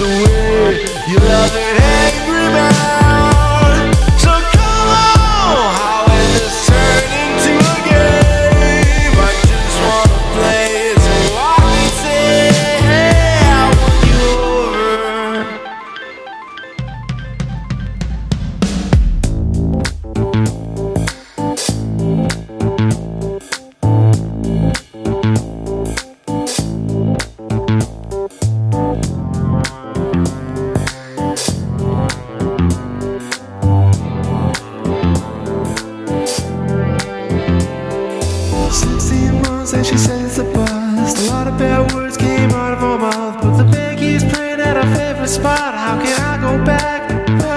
[0.00, 1.80] the way you love it.
[1.80, 2.09] Hey.
[45.30, 47.49] spot, how can I go back?